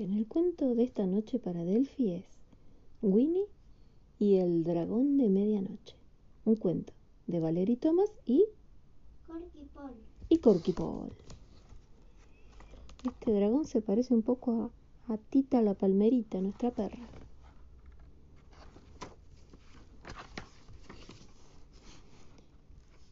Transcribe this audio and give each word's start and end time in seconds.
bien, 0.00 0.14
el 0.14 0.26
cuento 0.26 0.74
de 0.74 0.82
esta 0.82 1.04
noche 1.04 1.38
para 1.38 1.62
Delphi 1.62 2.12
es 2.12 2.24
Winnie 3.02 3.44
y 4.18 4.36
el 4.36 4.64
dragón 4.64 5.18
de 5.18 5.28
medianoche. 5.28 5.94
Un 6.46 6.56
cuento 6.56 6.94
de 7.26 7.38
Valerie 7.38 7.76
Thomas 7.76 8.10
y 8.24 8.46
Corky 9.26 9.68
Paul. 9.74 9.92
y 10.30 10.38
Corky 10.38 10.72
Paul. 10.72 11.12
Este 13.04 13.30
dragón 13.30 13.66
se 13.66 13.82
parece 13.82 14.14
un 14.14 14.22
poco 14.22 14.72
a, 15.08 15.12
a 15.12 15.18
Tita 15.18 15.60
la 15.60 15.74
palmerita, 15.74 16.40
nuestra 16.40 16.70
perra. 16.70 17.06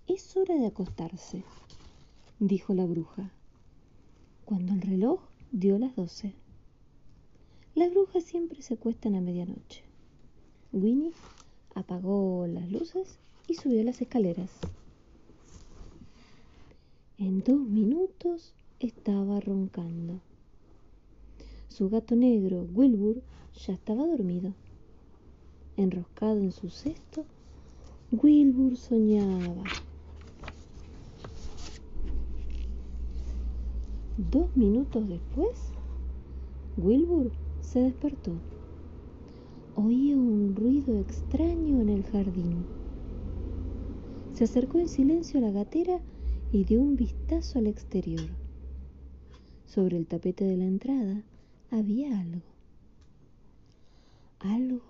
Es 0.07 0.35
hora 0.39 0.55
de 0.55 0.67
acostarse, 0.69 1.45
dijo 2.39 2.73
la 2.73 2.87
bruja, 2.87 3.31
cuando 4.47 4.73
el 4.73 4.81
reloj 4.81 5.21
dio 5.53 5.79
las 5.79 5.95
doce. 5.95 6.35
Las 7.79 7.93
brujas 7.93 8.25
siempre 8.25 8.61
se 8.61 8.75
acuestan 8.75 9.15
a 9.15 9.21
medianoche. 9.21 9.85
Winnie 10.73 11.13
apagó 11.77 12.45
las 12.49 12.69
luces 12.73 13.21
y 13.47 13.55
subió 13.55 13.85
las 13.85 14.03
escaleras. 14.03 14.51
En 17.19 17.41
dos 17.45 17.61
minutos 17.61 18.53
estaba 18.81 19.39
roncando. 19.39 20.19
Su 21.69 21.89
gato 21.89 22.17
negro, 22.17 22.67
Wilbur, 22.75 23.23
ya 23.65 23.75
estaba 23.75 24.09
dormido. 24.09 24.55
Enroscado 25.77 26.41
en 26.41 26.51
su 26.51 26.71
cesto, 26.71 27.27
Wilbur 28.11 28.77
soñaba. 28.77 29.63
Dos 34.33 34.57
minutos 34.57 35.09
después, 35.09 35.57
Wilbur 36.77 37.31
se 37.69 37.81
despertó. 37.81 38.33
Oía 39.75 40.17
un 40.17 40.57
ruido 40.57 40.99
extraño 40.99 41.83
en 41.83 41.91
el 41.91 42.03
jardín. 42.03 42.65
Se 44.33 44.45
acercó 44.45 44.79
en 44.79 44.89
silencio 44.89 45.39
a 45.39 45.43
la 45.43 45.51
gatera 45.51 46.01
y 46.51 46.65
dio 46.65 46.81
un 46.81 46.97
vistazo 46.97 47.59
al 47.59 47.67
exterior. 47.67 48.27
Sobre 49.67 49.99
el 49.99 50.07
tapete 50.07 50.47
de 50.47 50.57
la 50.57 50.65
entrada 50.65 51.23
había 51.71 52.19
algo. 52.19 52.41
Algo 54.39 54.81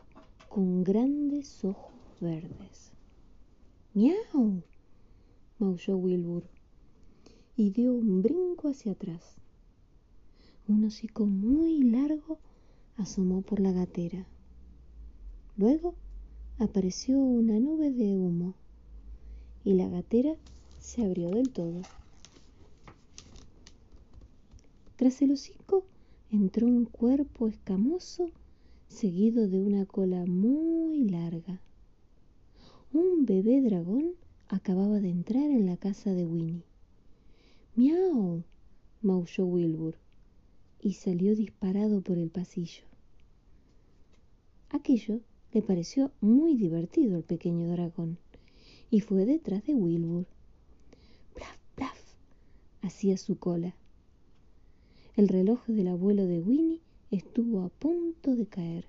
con 0.48 0.84
grandes 0.84 1.64
ojos 1.64 1.92
verdes. 2.20 2.92
¡Miau! 3.92 4.62
maulló 5.58 5.96
Wilbur 5.96 6.44
y 7.56 7.70
dio 7.70 7.92
un 7.92 8.22
brinco 8.22 8.68
hacia 8.68 8.92
atrás. 8.92 9.34
Un 10.68 10.84
hocico 10.84 11.26
muy 11.26 11.82
largo 11.82 12.38
asomó 12.98 13.42
por 13.42 13.60
la 13.60 13.72
gatera. 13.72 14.26
Luego 15.56 15.94
apareció 16.58 17.18
una 17.18 17.58
nube 17.58 17.90
de 17.92 18.16
humo 18.16 18.54
y 19.64 19.74
la 19.74 19.88
gatera 19.88 20.34
se 20.80 21.04
abrió 21.04 21.30
del 21.30 21.50
todo. 21.50 21.80
Tras 24.96 25.22
el 25.22 25.32
hocico 25.32 25.84
entró 26.30 26.66
un 26.66 26.84
cuerpo 26.84 27.46
escamoso 27.46 28.30
seguido 28.88 29.48
de 29.48 29.60
una 29.60 29.86
cola 29.86 30.24
muy 30.26 31.04
larga. 31.04 31.60
Un 32.92 33.24
bebé 33.26 33.60
dragón 33.62 34.14
acababa 34.48 34.98
de 34.98 35.10
entrar 35.10 35.50
en 35.50 35.66
la 35.66 35.76
casa 35.76 36.12
de 36.12 36.26
Winnie. 36.26 36.64
¡Miau! 37.76 38.42
maulló 39.02 39.46
Wilbur 39.46 40.07
y 40.80 40.94
salió 40.94 41.34
disparado 41.34 42.00
por 42.00 42.18
el 42.18 42.30
pasillo. 42.30 42.84
Aquello 44.70 45.20
le 45.52 45.62
pareció 45.62 46.12
muy 46.20 46.54
divertido 46.54 47.16
al 47.16 47.22
pequeño 47.22 47.68
dragón 47.70 48.18
y 48.90 49.00
fue 49.00 49.24
detrás 49.24 49.64
de 49.64 49.74
Wilbur. 49.74 50.26
Plaf, 51.34 51.56
plaf, 51.74 51.98
hacía 52.82 53.16
su 53.16 53.38
cola. 53.38 53.74
El 55.16 55.28
reloj 55.28 55.66
del 55.66 55.88
abuelo 55.88 56.26
de 56.26 56.40
Winnie 56.40 56.80
estuvo 57.10 57.62
a 57.62 57.68
punto 57.68 58.36
de 58.36 58.46
caer. 58.46 58.84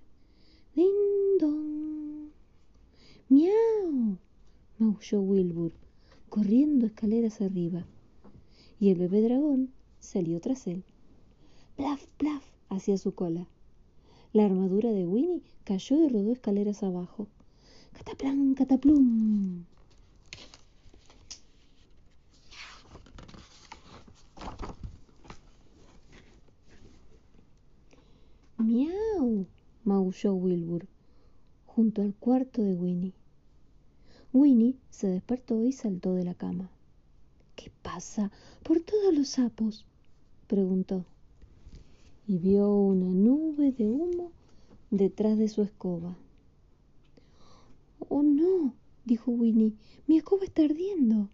¡Ding 0.75 1.37
dong! 1.39 2.29
¡Miau! 3.29 4.17
maulló 4.77 5.21
Wilbur, 5.21 5.71
corriendo 6.29 6.85
escaleras 6.85 7.41
arriba. 7.41 7.85
Y 8.79 8.89
el 8.89 8.99
bebé 8.99 9.21
dragón 9.21 9.71
salió 9.99 10.39
tras 10.39 10.67
él. 10.67 10.83
Plaf, 11.79 12.05
plaf, 12.17 12.43
hacía 12.67 12.97
su 12.97 13.15
cola. 13.15 13.47
La 14.33 14.43
armadura 14.43 14.91
de 14.91 15.05
Winnie 15.05 15.41
cayó 15.63 16.03
y 16.03 16.09
rodó 16.09 16.33
escaleras 16.33 16.83
abajo. 16.83 17.29
Cataplan, 17.93 18.53
cataplum. 18.53 19.63
Miau, 28.57 29.45
maulló 29.85 30.33
Wilbur, 30.33 30.85
junto 31.65 32.01
al 32.01 32.13
cuarto 32.13 32.61
de 32.61 32.73
Winnie. 32.73 33.13
Winnie 34.33 34.75
se 34.89 35.07
despertó 35.07 35.63
y 35.63 35.71
saltó 35.71 36.13
de 36.13 36.25
la 36.25 36.33
cama. 36.33 36.69
¿Qué 37.55 37.71
pasa 37.81 38.31
por 38.63 38.81
todos 38.81 39.13
los 39.13 39.29
sapos? 39.29 39.85
preguntó. 40.47 41.05
Y 42.29 42.37
vio 42.37 42.69
una 42.69 43.07
nube 43.07 43.71
de 43.71 43.89
humo 43.89 44.31
detrás 44.91 45.35
de 45.39 45.47
su 45.47 45.63
escoba. 45.63 46.15
Oh 48.07 48.21
no, 48.21 48.75
dijo 49.03 49.31
Winnie, 49.31 49.73
mi 50.05 50.17
escoba 50.17 50.45
está 50.45 50.61
ardiendo. 50.61 51.27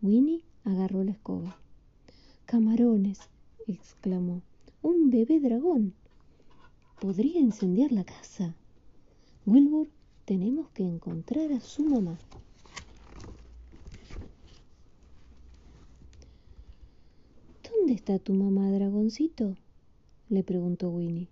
Winnie 0.00 0.44
agarró 0.64 1.04
la 1.04 1.10
escoba. 1.10 1.58
Camarones, 2.46 3.20
exclamó, 3.66 4.40
un 4.80 5.10
bebé 5.10 5.40
dragón. 5.40 5.92
Podría 6.98 7.38
incendiar 7.38 7.92
la 7.92 8.04
casa. 8.04 8.54
Wilbur, 9.44 9.90
tenemos 10.24 10.70
que 10.70 10.84
encontrar 10.84 11.52
a 11.52 11.60
su 11.60 11.84
mamá. 11.84 12.18
¿Dónde 17.88 18.00
está 18.00 18.18
tu 18.18 18.34
mamá, 18.34 18.70
dragoncito? 18.70 19.56
le 20.28 20.42
preguntó 20.42 20.90
Winnie. 20.90 21.30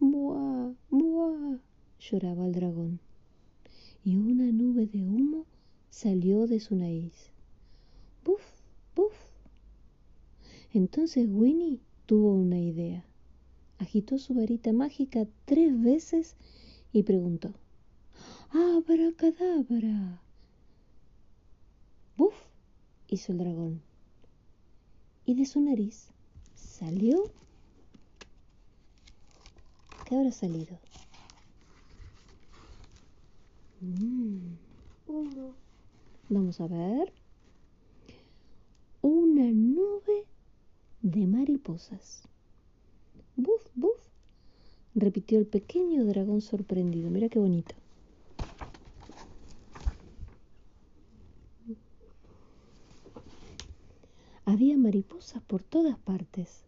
Buah, 0.00 0.72
buah, 0.88 1.58
lloraba 2.00 2.46
el 2.46 2.54
dragón. 2.54 3.00
Y 4.02 4.16
una 4.16 4.50
nube 4.50 4.86
de 4.86 5.04
humo 5.04 5.44
salió 5.90 6.46
de 6.46 6.60
su 6.60 6.74
nariz. 6.74 7.12
Buf, 8.24 8.40
buf. 8.96 9.12
Entonces 10.72 11.28
Winnie 11.30 11.80
tuvo 12.06 12.32
una 12.32 12.58
idea. 12.58 13.04
Agitó 13.76 14.16
su 14.16 14.32
varita 14.32 14.72
mágica 14.72 15.26
tres 15.44 15.78
veces 15.78 16.34
y 16.94 17.02
preguntó. 17.02 17.52
¡Abracadabra! 18.48 20.22
¡Buf! 22.16 22.32
hizo 23.06 23.32
el 23.32 23.38
dragón. 23.38 23.93
Y 25.26 25.34
de 25.34 25.46
su 25.46 25.60
nariz 25.60 26.08
salió. 26.54 27.30
¿Qué 30.06 30.16
habrá 30.16 30.32
salido? 30.32 30.78
Mm, 33.80 34.56
Uno. 35.06 35.54
Vamos 36.28 36.60
a 36.60 36.66
ver. 36.66 37.12
Una 39.02 39.50
nube 39.50 40.26
de 41.02 41.26
mariposas. 41.26 42.22
Buf, 43.36 43.62
buf, 43.74 44.00
repitió 44.94 45.38
el 45.38 45.46
pequeño 45.46 46.04
dragón 46.04 46.40
sorprendido. 46.40 47.10
Mira 47.10 47.28
qué 47.28 47.38
bonito. 47.38 47.74
Había 54.64 54.78
mariposas 54.78 55.42
por 55.42 55.62
todas 55.62 55.98
partes. 55.98 56.64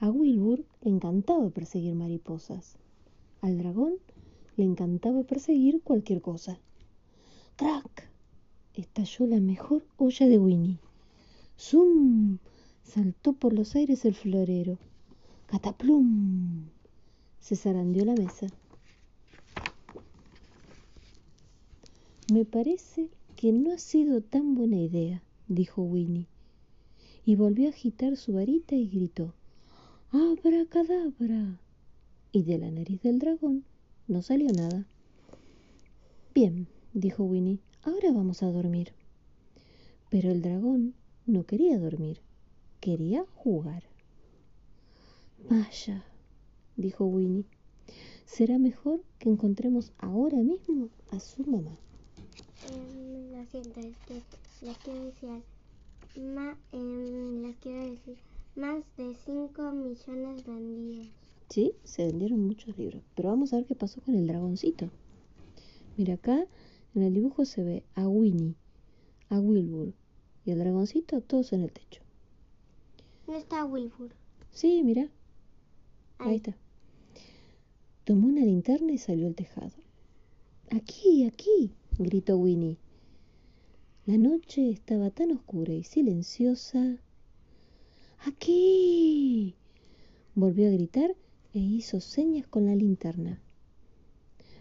A 0.00 0.10
Wilbur 0.10 0.66
le 0.82 0.90
encantaba 0.90 1.48
perseguir 1.48 1.94
mariposas. 1.94 2.76
Al 3.40 3.56
dragón 3.56 3.94
le 4.58 4.64
encantaba 4.64 5.22
perseguir 5.22 5.80
cualquier 5.80 6.20
cosa. 6.20 6.58
¡Crack! 7.56 8.10
Estalló 8.74 9.26
la 9.28 9.40
mejor 9.40 9.86
olla 9.96 10.26
de 10.26 10.38
Winnie. 10.38 10.78
¡Zum! 11.56 12.36
Saltó 12.82 13.32
por 13.32 13.54
los 13.54 13.74
aires 13.76 14.04
el 14.04 14.14
florero. 14.14 14.76
¡Cataplum! 15.46 16.66
Se 17.40 17.56
zarandeó 17.56 18.04
la 18.04 18.14
mesa. 18.14 18.48
Me 22.30 22.44
parece 22.44 23.08
que 23.36 23.52
no 23.52 23.72
ha 23.72 23.78
sido 23.78 24.20
tan 24.20 24.54
buena 24.54 24.76
idea, 24.76 25.22
dijo 25.48 25.80
Winnie, 25.80 26.26
y 27.26 27.34
volvió 27.34 27.66
a 27.66 27.70
agitar 27.70 28.16
su 28.16 28.34
varita 28.34 28.76
y 28.76 28.88
gritó. 28.88 29.34
¡Abracadabra! 30.12 31.58
Y 32.30 32.44
de 32.44 32.56
la 32.56 32.70
nariz 32.70 33.02
del 33.02 33.18
dragón 33.18 33.64
no 34.06 34.22
salió 34.22 34.48
nada. 34.52 34.86
Bien, 36.32 36.68
dijo 36.94 37.24
Winnie, 37.24 37.58
ahora 37.82 38.12
vamos 38.12 38.44
a 38.44 38.46
dormir. 38.46 38.92
Pero 40.08 40.30
el 40.30 40.40
dragón 40.40 40.94
no 41.26 41.44
quería 41.44 41.80
dormir, 41.80 42.20
quería 42.80 43.24
jugar. 43.34 43.82
Vaya, 45.50 46.04
dijo 46.76 47.06
Winnie, 47.06 47.46
será 48.24 48.58
mejor 48.58 49.02
que 49.18 49.30
encontremos 49.30 49.92
ahora 49.98 50.38
mismo 50.38 50.90
a 51.10 51.18
su 51.18 51.42
mamá. 51.42 51.76
Em, 52.70 53.32
lo 53.32 53.44
siento, 53.46 53.80
es 53.80 53.96
que 54.06 54.22
les 54.62 54.78
quiero 54.78 55.04
decir, 55.06 55.42
ma- 56.20 56.58
les 56.72 57.56
quiero 57.56 57.90
decir, 57.90 58.16
más 58.54 58.82
de 58.96 59.14
5 59.24 59.72
millones 59.72 60.44
vendidos. 60.46 61.08
Sí, 61.48 61.72
se 61.84 62.06
vendieron 62.06 62.40
muchos 62.46 62.76
libros, 62.76 63.02
pero 63.14 63.28
vamos 63.30 63.52
a 63.52 63.56
ver 63.56 63.66
qué 63.66 63.74
pasó 63.74 64.00
con 64.00 64.14
el 64.14 64.26
dragoncito. 64.26 64.90
Mira 65.96 66.14
acá, 66.14 66.46
en 66.94 67.02
el 67.02 67.14
dibujo 67.14 67.44
se 67.44 67.62
ve 67.62 67.84
a 67.94 68.08
Winnie, 68.08 68.54
a 69.28 69.38
Wilbur 69.40 69.94
y 70.44 70.50
al 70.50 70.58
dragoncito 70.58 71.20
todos 71.20 71.52
en 71.52 71.62
el 71.62 71.72
techo. 71.72 72.02
¿Dónde 73.26 73.40
está 73.40 73.64
Wilbur? 73.64 74.10
Sí, 74.50 74.82
mira, 74.84 75.08
ahí 76.18 76.36
está. 76.36 76.56
Tomó 78.04 78.28
una 78.28 78.42
linterna 78.44 78.92
y 78.92 78.98
salió 78.98 79.26
al 79.26 79.34
tejado. 79.34 79.72
Aquí, 80.70 81.24
aquí, 81.24 81.72
gritó 81.98 82.36
Winnie. 82.38 82.78
La 84.06 84.18
noche 84.18 84.70
estaba 84.70 85.10
tan 85.10 85.32
oscura 85.32 85.74
y 85.74 85.82
silenciosa. 85.82 86.98
Aquí. 88.24 89.56
Volvió 90.36 90.68
a 90.68 90.70
gritar 90.70 91.16
e 91.52 91.58
hizo 91.58 92.00
señas 92.00 92.46
con 92.46 92.66
la 92.66 92.76
linterna. 92.76 93.40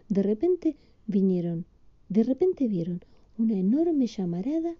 De 0.09 0.23
repente 0.23 0.77
vinieron, 1.05 1.65
de 2.09 2.23
repente 2.23 2.67
vieron 2.67 3.01
una 3.37 3.53
enorme 3.53 4.07
llamarada 4.07 4.73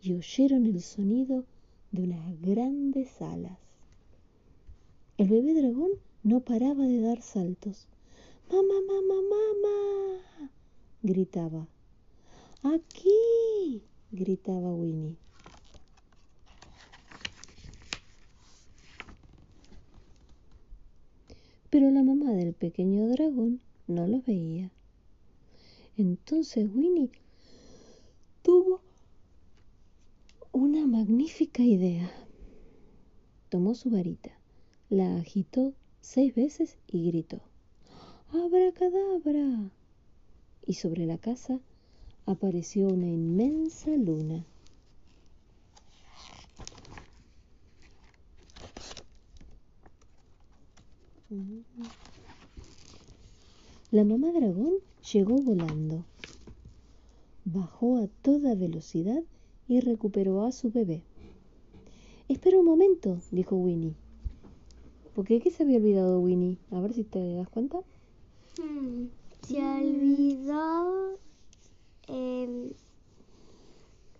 y 0.00 0.12
oyeron 0.12 0.66
el 0.66 0.80
sonido 0.80 1.44
de 1.90 2.02
unas 2.04 2.40
grandes 2.40 3.20
alas. 3.20 3.58
El 5.18 5.28
bebé 5.28 5.54
dragón 5.54 5.90
no 6.22 6.38
paraba 6.38 6.86
de 6.86 7.00
dar 7.00 7.20
saltos. 7.20 7.88
¡Mamá, 8.48 8.80
mamá, 8.86 9.22
mamá! 9.32 10.50
gritaba. 11.02 11.66
¡Aquí! 12.62 13.82
Gritaba 14.14 14.72
Winnie. 14.72 15.16
Pero 21.70 21.90
la 21.90 22.04
mamá 22.04 22.32
del 22.32 22.54
pequeño 22.54 23.08
dragón 23.08 23.60
no 23.88 24.06
los 24.06 24.24
veía. 24.24 24.70
Entonces 25.96 26.70
Winnie 26.72 27.10
tuvo 28.42 28.80
una 30.52 30.86
magnífica 30.86 31.64
idea. 31.64 32.10
Tomó 33.48 33.74
su 33.74 33.90
varita, 33.90 34.30
la 34.90 35.16
agitó 35.16 35.74
seis 36.00 36.34
veces 36.34 36.78
y 36.86 37.08
gritó: 37.08 37.40
¡Abracadabra! 38.30 39.70
Y 40.66 40.74
sobre 40.74 41.06
la 41.06 41.18
casa 41.18 41.60
apareció 42.26 42.88
una 42.88 43.06
inmensa 43.06 43.90
luna. 43.96 44.44
La 53.90 54.04
mamá 54.04 54.32
dragón 54.32 54.74
llegó 55.12 55.36
volando, 55.40 56.04
bajó 57.44 57.98
a 57.98 58.08
toda 58.22 58.54
velocidad 58.54 59.22
y 59.68 59.80
recuperó 59.80 60.44
a 60.44 60.52
su 60.52 60.70
bebé. 60.70 61.02
Espera 62.28 62.58
un 62.58 62.64
momento, 62.66 63.18
dijo 63.30 63.56
Winnie. 63.56 63.94
¿Por 65.14 65.24
qué? 65.26 65.40
¿Qué 65.40 65.50
se 65.50 65.62
había 65.62 65.76
olvidado 65.76 66.18
Winnie? 66.20 66.58
A 66.72 66.80
ver 66.80 66.92
si 66.92 67.04
te 67.04 67.34
das 67.36 67.48
cuenta. 67.48 67.80
Hmm, 68.58 69.06
Se 69.42 69.58
olvidó. 69.62 71.18
em, 72.08 72.70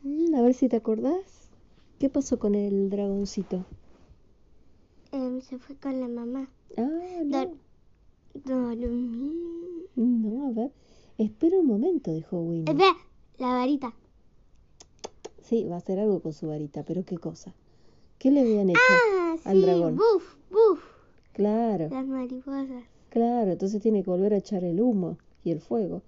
Mm, 0.06 0.34
a 0.34 0.42
ver 0.54 0.60
si 0.60 0.68
te 0.68 0.76
acordás. 0.76 1.50
¿Qué 1.98 2.08
pasó 2.08 2.38
con 2.38 2.54
el 2.54 2.88
dragoncito? 2.88 3.64
em, 5.10 5.40
se 5.40 5.58
fue 5.58 5.74
con 5.76 6.00
la 6.00 6.06
mamá. 6.08 6.48
Ah, 6.76 7.22
no. 7.24 7.38
Dor- 7.38 7.56
dormí. 8.44 9.86
No, 9.96 10.46
a 10.46 10.50
ver. 10.52 10.70
Espera 11.18 11.58
un 11.58 11.66
momento, 11.66 12.12
dijo 12.12 12.40
Winnie. 12.40 12.70
Espera, 12.70 12.94
la 13.38 13.48
varita. 13.54 13.92
Sí, 15.42 15.64
va 15.64 15.74
a 15.74 15.78
hacer 15.78 15.98
algo 15.98 16.20
con 16.20 16.32
su 16.32 16.46
varita, 16.48 16.84
pero 16.84 17.04
¿qué 17.04 17.18
cosa? 17.18 17.52
¿Qué 18.18 18.30
le 18.30 18.40
habían 18.40 18.70
hecho 18.70 18.78
Ah, 18.78 19.36
al 19.44 19.56
sí, 19.56 19.62
dragón? 19.62 19.96
buf, 19.96 20.36
buf. 20.50 20.80
Claro, 21.32 21.88
Las 21.90 22.06
mariposas. 22.06 22.84
claro, 23.10 23.50
entonces 23.52 23.82
tiene 23.82 24.04
que 24.04 24.10
volver 24.10 24.34
a 24.34 24.38
echar 24.38 24.62
el 24.62 24.80
humo 24.80 25.18
y 25.42 25.50
el 25.50 25.60
fuego. 25.60 26.02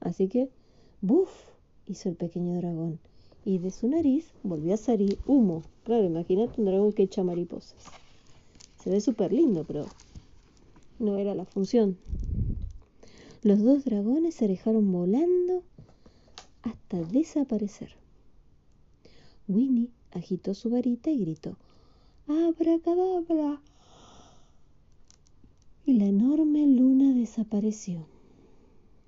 Así 0.00 0.28
que, 0.28 0.50
¡buf! 1.00 1.30
hizo 1.86 2.08
el 2.08 2.14
pequeño 2.16 2.56
dragón. 2.56 2.98
Y 3.44 3.58
de 3.58 3.70
su 3.70 3.88
nariz 3.88 4.30
volvió 4.42 4.74
a 4.74 4.76
salir 4.76 5.18
humo. 5.26 5.62
Claro, 5.84 6.04
imagínate 6.04 6.60
un 6.60 6.66
dragón 6.66 6.92
que 6.92 7.02
echa 7.02 7.24
mariposas. 7.24 7.74
Se 8.82 8.90
ve 8.90 9.00
súper 9.00 9.32
lindo, 9.32 9.64
pero 9.64 9.86
no 10.98 11.16
era 11.18 11.34
la 11.34 11.44
función. 11.44 11.96
Los 13.42 13.60
dos 13.62 13.84
dragones 13.84 14.36
se 14.36 14.44
alejaron 14.44 14.90
volando 14.92 15.64
hasta 16.62 17.02
desaparecer. 17.02 17.90
Winnie 19.48 19.90
agitó 20.12 20.54
su 20.54 20.70
varita 20.70 21.10
y 21.10 21.18
gritó: 21.18 21.56
¡Abracadabra! 22.28 23.60
Y 25.84 25.94
la 25.94 26.06
enorme 26.06 26.64
luna 26.68 27.12
desapareció. 27.12 28.06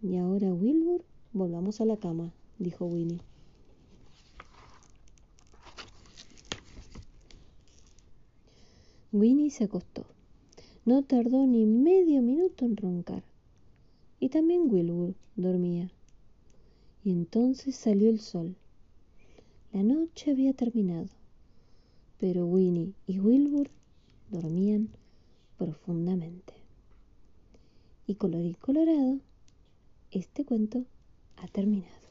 Y 0.03 0.17
ahora, 0.17 0.53
Wilbur, 0.53 1.05
volvamos 1.33 1.81
a 1.81 1.85
la 1.85 1.97
cama, 1.97 2.33
dijo 2.59 2.87
Winnie. 2.87 3.21
Winnie 9.15 9.51
se 9.51 9.63
acostó. 9.63 10.07
No 10.85 11.05
tardó 11.05 11.47
ni 11.47 11.67
medio 11.67 12.21
minuto 12.21 12.65
en 12.65 12.77
roncar. 12.77 13.23
Y 14.19 14.29
también 14.29 14.69
Wilbur 14.69 15.15
dormía. 15.37 15.89
Y 17.05 17.13
entonces 17.13 17.77
salió 17.77 18.11
el 18.11 18.19
sol. 18.19 18.57
La 19.73 19.85
noche 19.85 20.33
había 20.33 20.53
terminado, 20.53 21.07
pero 22.19 22.45
Winnie 22.45 22.93
y 23.07 23.21
Wilbur 23.21 23.71
dormían 24.33 24.89
profundamente. 25.59 26.55
Y 28.09 28.17
colorín 28.17 28.55
colorado, 28.55 29.21
este 30.11 30.45
cuento 30.45 30.87
ha 31.37 31.47
terminado. 31.47 32.04